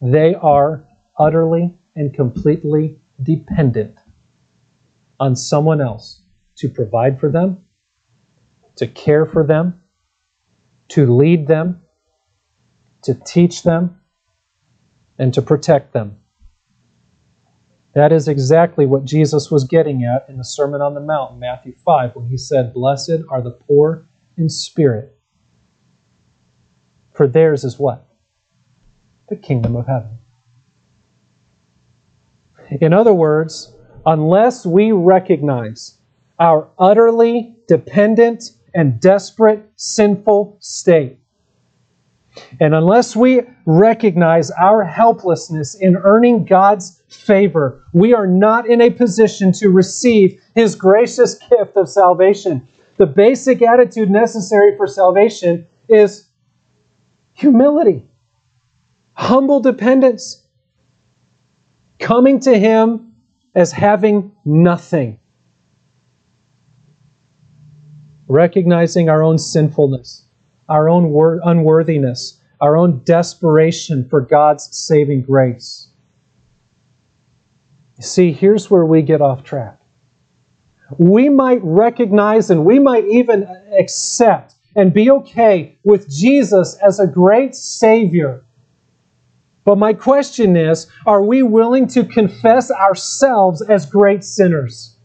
[0.00, 0.86] They are
[1.18, 3.98] utterly and completely dependent
[5.20, 6.22] on someone else
[6.56, 7.64] to provide for them,
[8.76, 9.82] to care for them,
[10.88, 11.82] to lead them,
[13.02, 14.00] to teach them,
[15.18, 16.20] and to protect them.
[17.94, 21.74] That is exactly what Jesus was getting at in the Sermon on the Mount Matthew
[21.84, 25.16] 5 when he said, Blessed are the poor in spirit.
[27.12, 28.06] For theirs is what?
[29.28, 30.18] The kingdom of heaven.
[32.80, 33.72] In other words,
[34.04, 35.98] unless we recognize
[36.40, 38.42] our utterly dependent
[38.74, 41.20] and desperate sinful state,
[42.60, 48.90] and unless we recognize our helplessness in earning God's favor, we are not in a
[48.90, 52.66] position to receive His gracious gift of salvation.
[52.96, 56.28] The basic attitude necessary for salvation is
[57.34, 58.06] humility,
[59.12, 60.42] humble dependence,
[61.98, 63.14] coming to Him
[63.54, 65.20] as having nothing,
[68.26, 70.23] recognizing our own sinfulness
[70.68, 71.04] our own
[71.44, 75.88] unworthiness, our own desperation for God's saving grace.
[78.00, 79.78] See, here's where we get off track.
[80.98, 83.46] We might recognize and we might even
[83.78, 88.44] accept and be okay with Jesus as a great Savior.
[89.64, 94.96] But my question is are we willing to confess ourselves as great sinners?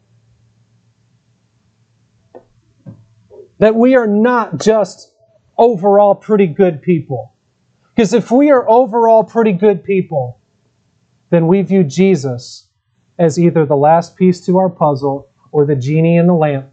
[3.60, 5.14] That we are not just
[5.60, 7.36] overall pretty good people.
[7.90, 10.42] Because if we are overall pretty good people,
[11.30, 12.70] then we view Jesus
[13.20, 16.72] as either the last piece to our puzzle or the genie in the lamp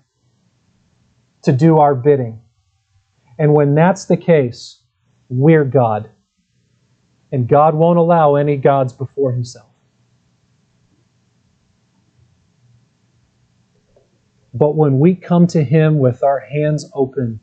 [1.42, 2.40] to do our bidding.
[3.38, 4.82] And when that's the case,
[5.28, 6.08] we're God.
[7.32, 9.68] And God won't allow any gods before himself.
[14.54, 17.40] But when we come to him with our hands open,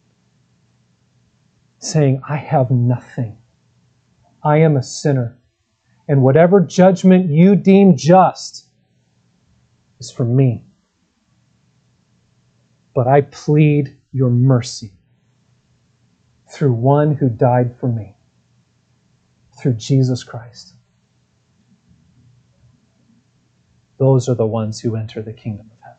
[1.83, 3.37] saying, I have nothing.
[4.43, 5.39] I am a sinner.
[6.07, 8.67] And whatever judgment you deem just
[9.99, 10.65] is for me.
[12.93, 14.93] But I plead your mercy
[16.53, 18.15] through one who died for me,
[19.59, 20.75] through Jesus Christ.
[23.97, 25.97] Those are the ones who enter the kingdom of heaven.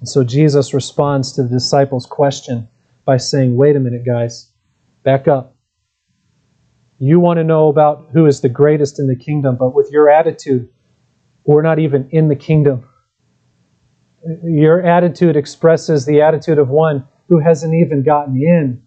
[0.00, 2.68] And so Jesus responds to the disciples' question
[3.04, 4.50] by saying, Wait a minute, guys,
[5.04, 5.54] back up.
[6.98, 10.10] You want to know about who is the greatest in the kingdom, but with your
[10.10, 10.68] attitude,
[11.44, 12.86] we're not even in the kingdom.
[14.44, 18.82] Your attitude expresses the attitude of one who hasn't even gotten in.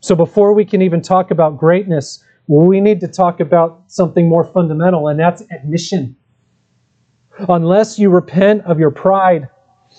[0.00, 4.44] So before we can even talk about greatness, we need to talk about something more
[4.44, 6.16] fundamental, and that's admission.
[7.38, 9.48] Unless you repent of your pride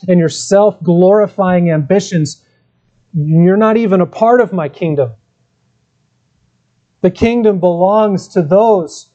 [0.08, 2.46] and your self glorifying ambitions,
[3.14, 5.14] you're not even a part of my kingdom.
[7.02, 9.14] The kingdom belongs to those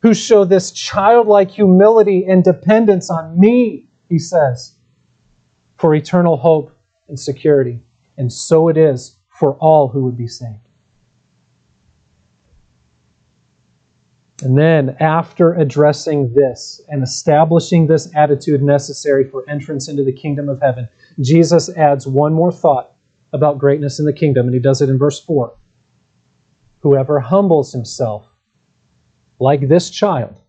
[0.00, 4.76] who show this childlike humility and dependence on me, he says,
[5.76, 6.72] for eternal hope
[7.08, 7.82] and security.
[8.16, 10.69] And so it is for all who would be saved.
[14.42, 20.48] And then, after addressing this and establishing this attitude necessary for entrance into the kingdom
[20.48, 20.88] of heaven,
[21.20, 22.94] Jesus adds one more thought
[23.32, 25.54] about greatness in the kingdom, and he does it in verse 4.
[26.80, 28.26] Whoever humbles himself
[29.38, 30.40] like this child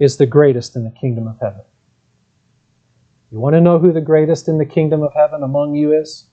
[0.00, 1.62] is the greatest in the kingdom of heaven.
[3.30, 6.28] You want to know who the greatest in the kingdom of heaven among you is?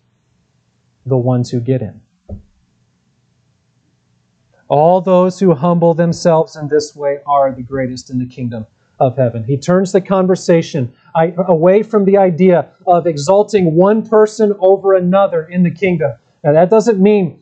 [1.06, 2.02] The ones who get in.
[4.70, 8.68] All those who humble themselves in this way are the greatest in the kingdom
[9.00, 9.44] of heaven.
[9.44, 10.94] He turns the conversation
[11.48, 16.14] away from the idea of exalting one person over another in the kingdom.
[16.44, 17.42] Now, that doesn't mean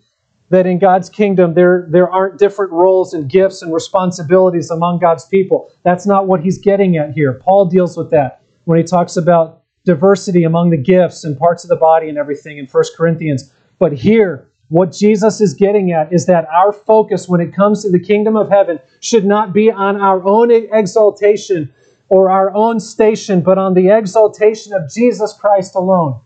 [0.49, 5.26] that in God's kingdom there, there aren't different roles and gifts and responsibilities among God's
[5.26, 5.71] people.
[5.84, 7.34] That's not what he's getting at here.
[7.34, 11.69] Paul deals with that when he talks about diversity among the gifts and parts of
[11.69, 13.51] the body and everything in 1 Corinthians.
[13.80, 17.91] But here, what Jesus is getting at is that our focus when it comes to
[17.91, 21.74] the kingdom of heaven should not be on our own exaltation
[22.07, 26.22] or our own station, but on the exaltation of Jesus Christ alone.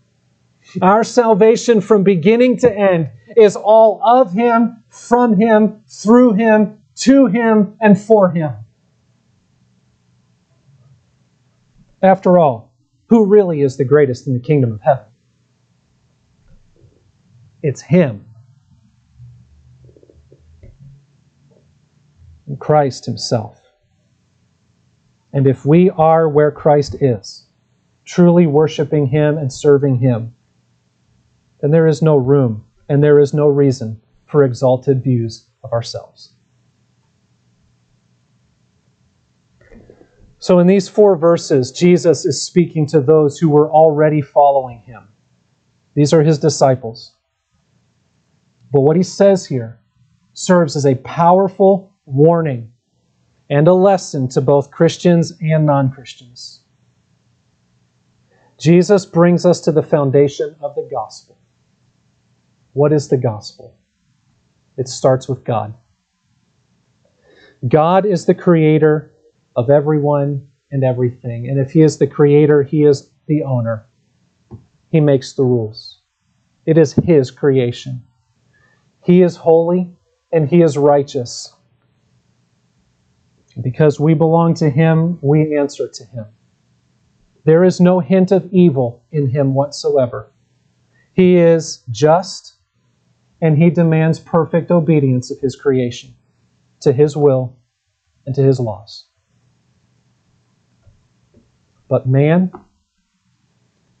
[0.80, 7.26] Our salvation from beginning to end is all of Him, from Him, through Him, to
[7.26, 8.54] Him, and for Him.
[12.02, 12.72] After all,
[13.06, 15.04] who really is the greatest in the kingdom of heaven?
[17.62, 18.29] It's Him.
[22.58, 23.60] Christ Himself.
[25.32, 27.46] And if we are where Christ is,
[28.04, 30.34] truly worshiping Him and serving Him,
[31.60, 36.34] then there is no room and there is no reason for exalted views of ourselves.
[40.38, 45.08] So, in these four verses, Jesus is speaking to those who were already following him.
[45.94, 47.14] These are his disciples.
[48.72, 49.80] But what he says here
[50.32, 52.72] serves as a powerful warning,
[53.48, 56.64] and a lesson to both Christians and non Christians.
[58.58, 61.38] Jesus brings us to the foundation of the gospel.
[62.72, 63.76] What is the gospel?
[64.76, 65.74] It starts with God.
[67.66, 69.12] God is the creator
[69.56, 71.48] of everyone and everything.
[71.48, 73.86] And if He is the creator, He is the owner.
[74.90, 76.00] He makes the rules.
[76.66, 78.02] It is His creation.
[79.04, 79.96] He is holy
[80.32, 81.54] and He is righteous.
[83.60, 86.26] Because we belong to Him, we answer to Him.
[87.44, 90.30] There is no hint of evil in Him whatsoever.
[91.12, 92.54] He is just,
[93.40, 96.14] and He demands perfect obedience of His creation,
[96.80, 97.56] to His will,
[98.26, 99.06] and to His laws.
[101.88, 102.52] But man,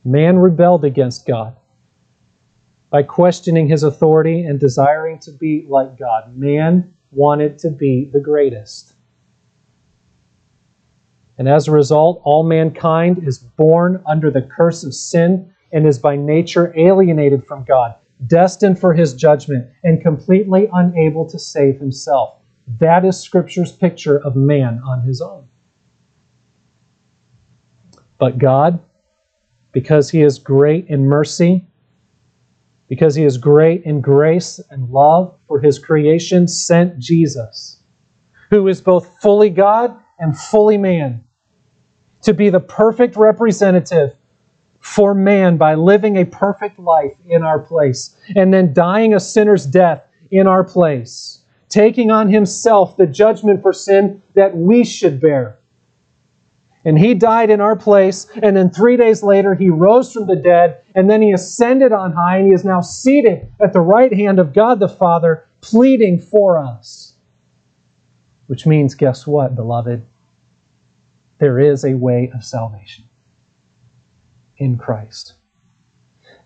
[0.04, 1.56] man rebelled against God
[2.90, 6.36] by questioning his authority and desiring to be like God.
[6.36, 8.89] Man wanted to be the greatest.
[11.40, 15.98] And as a result, all mankind is born under the curse of sin and is
[15.98, 17.94] by nature alienated from God,
[18.26, 22.34] destined for his judgment, and completely unable to save himself.
[22.78, 25.48] That is Scripture's picture of man on his own.
[28.18, 28.78] But God,
[29.72, 31.66] because he is great in mercy,
[32.86, 37.82] because he is great in grace and love for his creation, sent Jesus,
[38.50, 41.24] who is both fully God and fully man
[42.22, 44.14] to be the perfect representative
[44.80, 49.66] for man by living a perfect life in our place and then dying a sinner's
[49.66, 55.58] death in our place, taking on himself the judgment for sin that we should bear.
[56.84, 60.36] And he died in our place, and then three days later he rose from the
[60.36, 64.12] dead, and then he ascended on high, and he is now seated at the right
[64.12, 67.16] hand of God the Father, pleading for us.
[68.46, 70.02] Which means, guess what, beloved?
[71.40, 73.04] There is a way of salvation
[74.58, 75.34] in Christ.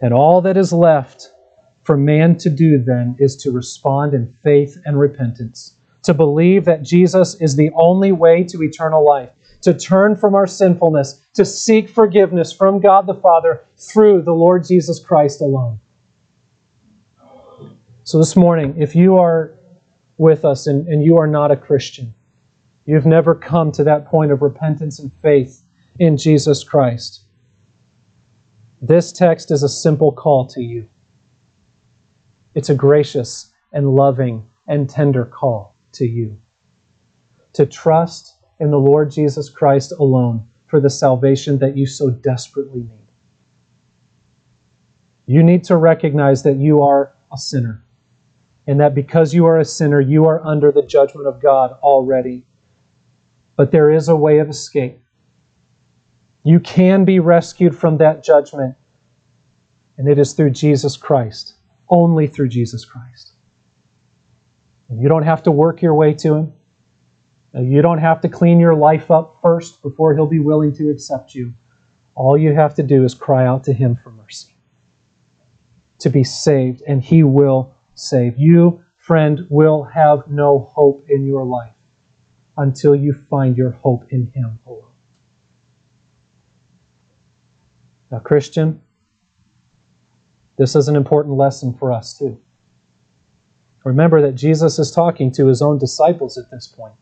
[0.01, 1.31] And all that is left
[1.83, 6.83] for man to do then is to respond in faith and repentance, to believe that
[6.83, 9.31] Jesus is the only way to eternal life
[9.65, 14.67] to turn from our sinfulness, to seek forgiveness from God the Father through the Lord
[14.67, 15.81] Jesus Christ alone.
[18.03, 19.59] So, this morning, if you are
[20.19, 22.15] with us and, and you are not a Christian,
[22.87, 25.63] you've never come to that point of repentance and faith
[25.99, 27.25] in Jesus Christ,
[28.83, 30.89] this text is a simple call to you.
[32.55, 36.39] It's a gracious and loving and tender call to you
[37.55, 42.81] to trust in the Lord Jesus Christ alone for the salvation that you so desperately
[42.81, 43.09] need.
[45.27, 47.85] You need to recognize that you are a sinner,
[48.67, 52.45] and that because you are a sinner, you are under the judgment of God already.
[53.57, 55.01] But there is a way of escape.
[56.43, 58.77] You can be rescued from that judgment,
[59.97, 61.55] and it is through Jesus Christ,
[61.89, 63.35] only through Jesus Christ.
[64.89, 66.53] And you don't have to work your way to Him.
[67.55, 71.35] You don't have to clean your life up first before He'll be willing to accept
[71.35, 71.55] you.
[72.15, 74.57] All you have to do is cry out to Him for mercy,
[76.01, 78.37] to be saved, and He will save.
[78.37, 81.75] You, friend, will have no hope in your life
[82.57, 84.93] until you find your hope in Him alone.
[88.11, 88.81] Now, Christian,
[90.57, 92.41] this is an important lesson for us too.
[93.85, 96.95] Remember that Jesus is talking to his own disciples at this point.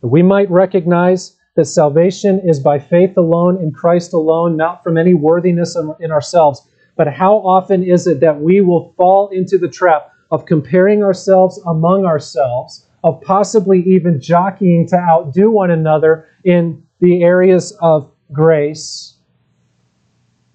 [0.00, 5.14] We might recognize that salvation is by faith alone in Christ alone, not from any
[5.14, 6.66] worthiness in ourselves.
[6.96, 11.60] But how often is it that we will fall into the trap of comparing ourselves
[11.66, 19.14] among ourselves, of possibly even jockeying to outdo one another in the areas of grace?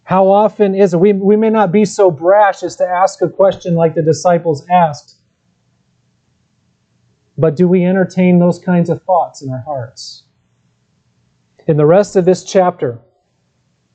[0.03, 0.99] How often is it?
[0.99, 4.67] We, we may not be so brash as to ask a question like the disciples
[4.69, 5.21] asked
[7.41, 10.27] but do we entertain those kinds of thoughts in our hearts?
[11.67, 13.01] In the rest of this chapter,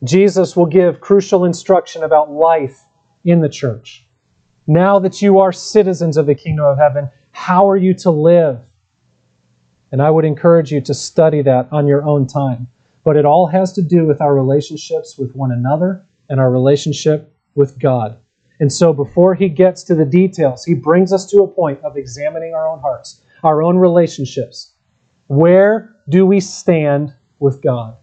[0.03, 2.83] Jesus will give crucial instruction about life
[3.25, 4.09] in the church.
[4.67, 8.65] Now that you are citizens of the kingdom of heaven, how are you to live?
[9.93, 12.67] And I would encourage you to study that on your own time.
[13.05, 17.37] But it all has to do with our relationships with one another and our relationship
[17.55, 18.19] with God.
[18.59, 21.99] And so before he gets to the details, he brings us to a point of
[21.99, 24.73] examining our own hearts our own relationships.
[25.27, 27.99] Where do we stand with God?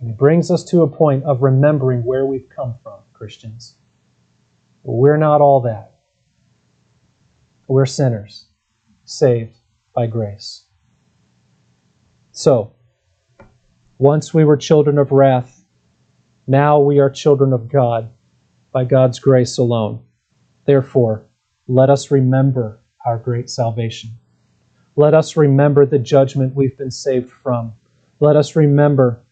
[0.00, 3.76] And he brings us to a point of remembering where we've come from, Christians.
[4.82, 5.91] We're not all that.
[7.72, 8.48] We're sinners,
[9.06, 9.56] saved
[9.94, 10.66] by grace.
[12.30, 12.74] So,
[13.96, 15.64] once we were children of wrath,
[16.46, 18.10] now we are children of God
[18.72, 20.04] by God's grace alone.
[20.66, 21.24] Therefore,
[21.66, 24.10] let us remember our great salvation.
[24.94, 27.72] Let us remember the judgment we've been saved from.
[28.20, 29.24] Let us remember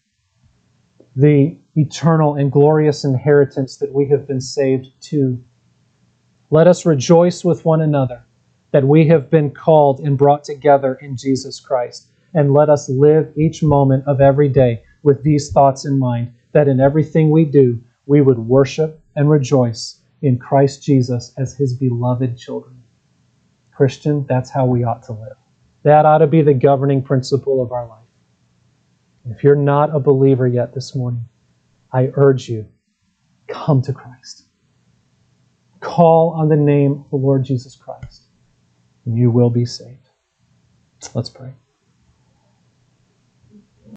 [1.15, 5.45] the eternal and glorious inheritance that we have been saved to.
[6.49, 8.25] Let us rejoice with one another
[8.71, 12.07] that we have been called and brought together in Jesus Christ.
[12.33, 16.67] And let us live each moment of every day with these thoughts in mind that
[16.67, 22.37] in everything we do, we would worship and rejoice in Christ Jesus as his beloved
[22.37, 22.81] children.
[23.71, 25.37] Christian, that's how we ought to live.
[25.83, 27.97] That ought to be the governing principle of our life.
[29.25, 31.25] If you're not a believer yet this morning,
[31.91, 32.67] I urge you,
[33.47, 34.43] come to Christ.
[35.79, 38.27] Call on the name of the Lord Jesus Christ,
[39.05, 40.09] and you will be saved.
[41.13, 41.53] Let's pray.